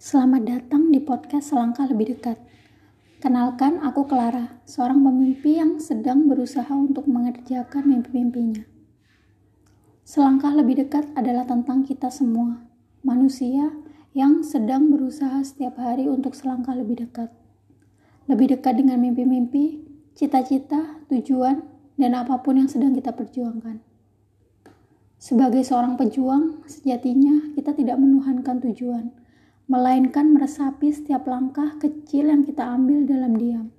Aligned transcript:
Selamat 0.00 0.48
datang 0.48 0.88
di 0.88 0.96
podcast 0.96 1.52
Selangkah 1.52 1.84
Lebih 1.84 2.16
Dekat. 2.16 2.40
Kenalkan, 3.20 3.84
aku 3.84 4.08
Clara, 4.08 4.64
seorang 4.64 5.04
pemimpi 5.04 5.60
yang 5.60 5.76
sedang 5.76 6.24
berusaha 6.24 6.72
untuk 6.72 7.04
mengerjakan 7.04 7.84
mimpi-mimpinya. 7.84 8.64
Selangkah 10.00 10.56
lebih 10.56 10.80
dekat 10.80 11.04
adalah 11.12 11.44
tentang 11.44 11.84
kita 11.84 12.08
semua, 12.08 12.64
manusia 13.04 13.76
yang 14.16 14.40
sedang 14.40 14.88
berusaha 14.88 15.36
setiap 15.44 15.76
hari 15.76 16.08
untuk 16.08 16.32
selangkah 16.32 16.72
lebih 16.72 17.04
dekat. 17.04 17.28
Lebih 18.24 18.56
dekat 18.56 18.80
dengan 18.80 19.04
mimpi-mimpi, 19.04 19.84
cita-cita, 20.16 20.96
tujuan, 21.12 21.60
dan 22.00 22.16
apa 22.16 22.40
pun 22.40 22.56
yang 22.56 22.72
sedang 22.72 22.96
kita 22.96 23.12
perjuangkan. 23.12 23.84
Sebagai 25.20 25.60
seorang 25.60 26.00
pejuang, 26.00 26.64
sejatinya 26.64 27.52
kita 27.52 27.76
tidak 27.76 28.00
menuhankan 28.00 28.64
tujuan, 28.64 29.19
melainkan 29.70 30.34
meresapi 30.34 30.90
setiap 30.90 31.30
langkah 31.30 31.78
kecil 31.78 32.26
yang 32.26 32.42
kita 32.42 32.66
ambil 32.66 33.06
dalam 33.06 33.38
diam. 33.38 33.70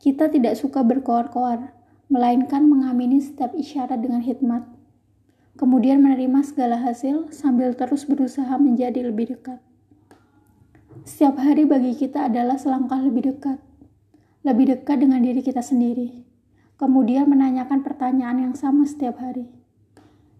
Kita 0.00 0.32
tidak 0.32 0.56
suka 0.56 0.80
berkoar-koar, 0.80 1.76
melainkan 2.08 2.64
mengamini 2.64 3.20
setiap 3.20 3.52
isyarat 3.52 4.00
dengan 4.00 4.24
hikmat. 4.24 4.64
Kemudian 5.60 6.00
menerima 6.00 6.40
segala 6.40 6.80
hasil 6.80 7.36
sambil 7.36 7.76
terus 7.76 8.08
berusaha 8.08 8.56
menjadi 8.56 9.04
lebih 9.04 9.36
dekat. 9.36 9.60
Setiap 11.04 11.36
hari 11.36 11.68
bagi 11.68 11.92
kita 11.92 12.32
adalah 12.32 12.56
selangkah 12.56 13.04
lebih 13.04 13.36
dekat, 13.36 13.60
lebih 14.40 14.72
dekat 14.72 15.04
dengan 15.04 15.20
diri 15.20 15.44
kita 15.44 15.60
sendiri. 15.60 16.24
Kemudian 16.80 17.28
menanyakan 17.28 17.84
pertanyaan 17.84 18.40
yang 18.40 18.54
sama 18.56 18.88
setiap 18.88 19.20
hari. 19.20 19.52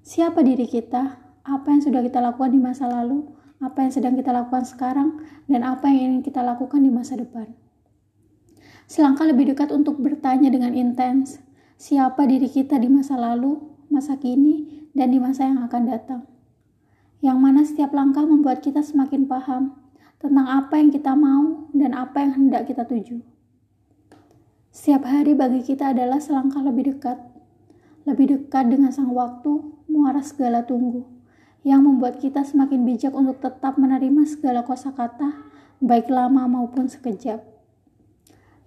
Siapa 0.01 0.41
diri 0.41 0.65
kita? 0.65 1.20
Apa 1.45 1.69
yang 1.69 1.84
sudah 1.84 2.01
kita 2.01 2.25
lakukan 2.25 2.56
di 2.56 2.61
masa 2.65 2.89
lalu? 2.89 3.38
Apa 3.59 3.83
yang 3.83 3.91
sedang 3.91 4.15
kita 4.15 4.30
lakukan 4.30 4.62
sekarang, 4.62 5.19
dan 5.51 5.67
apa 5.67 5.91
yang 5.91 6.15
ingin 6.15 6.23
kita 6.23 6.47
lakukan 6.47 6.79
di 6.79 6.91
masa 6.95 7.19
depan. 7.19 7.51
Selangkah 8.87 9.27
lebih 9.27 9.53
dekat 9.53 9.75
untuk 9.75 9.98
bertanya 9.98 10.48
dengan 10.48 10.73
intens, 10.78 11.42
siapa 11.75 12.23
diri 12.25 12.47
kita 12.47 12.78
di 12.78 12.87
masa 12.87 13.19
lalu, 13.19 13.59
masa 13.91 14.15
kini, 14.15 14.87
dan 14.95 15.11
di 15.11 15.19
masa 15.19 15.50
yang 15.50 15.61
akan 15.67 15.83
datang. 15.91 16.23
Yang 17.19 17.39
mana 17.42 17.61
setiap 17.67 17.91
langkah 17.91 18.23
membuat 18.23 18.62
kita 18.62 18.78
semakin 18.81 19.27
paham 19.27 19.75
tentang 20.22 20.47
apa 20.47 20.78
yang 20.78 20.95
kita 20.95 21.19
mau 21.19 21.67
dan 21.75 21.98
apa 21.98 22.22
yang 22.22 22.33
hendak 22.39 22.70
kita 22.70 22.87
tuju. 22.87 23.19
Setiap 24.70 25.03
hari 25.03 25.34
bagi 25.34 25.67
kita 25.67 25.91
adalah 25.91 26.22
selangkah 26.22 26.62
lebih 26.62 26.95
dekat, 26.95 27.19
lebih 28.06 28.39
dekat 28.39 28.70
dengan 28.70 28.95
sang 28.95 29.11
waktu, 29.11 29.67
muara 29.91 30.22
segala 30.22 30.62
tunggu 30.62 31.17
yang 31.67 31.83
membuat 31.83 32.23
kita 32.23 32.47
semakin 32.47 32.87
bijak 32.87 33.14
untuk 33.14 33.42
tetap 33.42 33.75
menerima 33.78 34.25
segala 34.28 34.62
kosakata, 34.62 35.47
baik 35.83 36.06
lama 36.11 36.47
maupun 36.47 36.87
sekejap. 36.87 37.42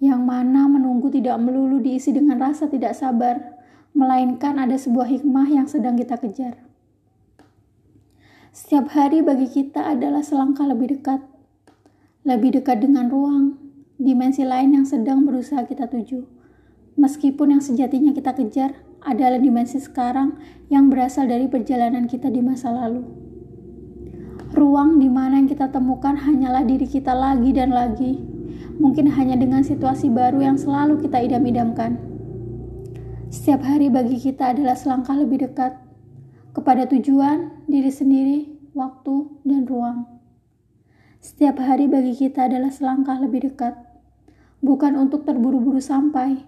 Yang 0.01 0.21
mana 0.25 0.65
menunggu 0.65 1.13
tidak 1.13 1.37
melulu 1.37 1.77
diisi 1.77 2.11
dengan 2.11 2.41
rasa 2.41 2.67
tidak 2.67 2.97
sabar, 2.97 3.61
melainkan 3.93 4.57
ada 4.57 4.75
sebuah 4.75 5.07
hikmah 5.07 5.47
yang 5.51 5.67
sedang 5.67 5.99
kita 5.99 6.17
kejar. 6.17 6.55
Setiap 8.51 8.91
hari 8.91 9.23
bagi 9.23 9.47
kita 9.47 9.87
adalah 9.87 10.19
selangkah 10.19 10.67
lebih 10.67 10.99
dekat, 10.99 11.23
lebih 12.27 12.59
dekat 12.59 12.83
dengan 12.83 13.07
ruang, 13.07 13.55
dimensi 13.95 14.43
lain 14.43 14.75
yang 14.75 14.83
sedang 14.83 15.23
berusaha 15.23 15.63
kita 15.63 15.87
tuju. 15.87 16.27
Meskipun 16.99 17.57
yang 17.57 17.63
sejatinya 17.63 18.11
kita 18.11 18.35
kejar 18.35 18.75
adalah 19.01 19.41
dimensi 19.41 19.81
sekarang 19.81 20.37
yang 20.69 20.91
berasal 20.91 21.25
dari 21.25 21.49
perjalanan 21.49 22.05
kita 22.05 22.29
di 22.29 22.43
masa 22.43 22.69
lalu. 22.69 23.07
Ruang 24.51 24.99
di 24.99 25.07
mana 25.07 25.39
yang 25.39 25.47
kita 25.47 25.71
temukan 25.71 26.19
hanyalah 26.19 26.67
diri 26.67 26.83
kita 26.83 27.15
lagi 27.15 27.55
dan 27.55 27.71
lagi, 27.71 28.19
mungkin 28.77 29.07
hanya 29.07 29.39
dengan 29.39 29.63
situasi 29.63 30.11
baru 30.11 30.43
yang 30.43 30.57
selalu 30.59 30.99
kita 30.99 31.23
idam-idamkan. 31.23 31.95
Setiap 33.31 33.63
hari 33.63 33.87
bagi 33.87 34.19
kita 34.19 34.51
adalah 34.51 34.75
selangkah 34.75 35.15
lebih 35.15 35.47
dekat 35.47 35.79
kepada 36.51 36.83
tujuan, 36.91 37.63
diri 37.71 37.87
sendiri, 37.87 38.39
waktu, 38.75 39.31
dan 39.47 39.63
ruang. 39.63 40.03
Setiap 41.23 41.63
hari 41.63 41.87
bagi 41.87 42.11
kita 42.11 42.51
adalah 42.51 42.73
selangkah 42.73 43.15
lebih 43.23 43.47
dekat, 43.47 43.77
bukan 44.59 44.99
untuk 44.99 45.23
terburu-buru 45.23 45.79
sampai, 45.79 46.43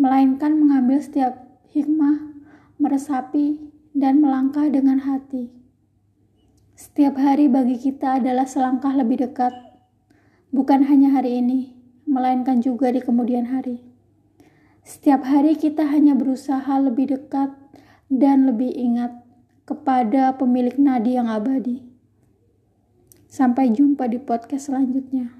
melainkan 0.00 0.56
mengambil 0.56 0.96
setiap 0.96 1.44
hikmah, 1.76 2.32
meresapi, 2.80 3.60
dan 3.92 4.24
melangkah 4.24 4.64
dengan 4.72 5.04
hati. 5.04 5.52
Setiap 6.72 7.20
hari 7.20 7.52
bagi 7.52 7.76
kita 7.76 8.16
adalah 8.16 8.48
selangkah 8.48 8.96
lebih 8.96 9.28
dekat, 9.28 9.52
bukan 10.56 10.88
hanya 10.88 11.12
hari 11.12 11.44
ini, 11.44 11.76
melainkan 12.08 12.64
juga 12.64 12.88
di 12.88 13.04
kemudian 13.04 13.52
hari. 13.52 13.84
Setiap 14.80 15.20
hari 15.28 15.52
kita 15.60 15.84
hanya 15.84 16.16
berusaha 16.16 16.72
lebih 16.80 17.12
dekat 17.12 17.52
dan 18.08 18.48
lebih 18.48 18.72
ingat 18.72 19.12
kepada 19.68 20.32
pemilik 20.40 20.80
nadi 20.80 21.20
yang 21.20 21.28
abadi. 21.28 21.84
Sampai 23.28 23.68
jumpa 23.68 24.08
di 24.08 24.16
podcast 24.16 24.72
selanjutnya. 24.72 25.39